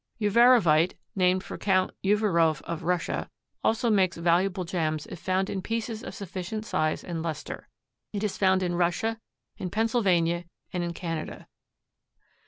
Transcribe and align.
Uvarovite, 0.19 0.93
named 1.15 1.43
for 1.43 1.59
Count 1.59 1.91
Uvarov 2.03 2.63
of 2.63 2.81
Russia, 2.81 3.29
also 3.63 3.91
makes 3.91 4.17
valuable 4.17 4.63
gems 4.65 5.05
if 5.05 5.19
found 5.19 5.47
in 5.47 5.61
pieces 5.61 6.03
of 6.03 6.15
sufficient 6.15 6.65
size 6.65 7.03
and 7.03 7.21
luster. 7.21 7.67
It 8.11 8.23
is 8.23 8.35
found 8.35 8.63
in 8.63 8.73
Russia, 8.73 9.19
in 9.59 9.69
Pennsylvania 9.69 10.45
and 10.73 10.83
in 10.83 10.93
Canada. 10.93 11.47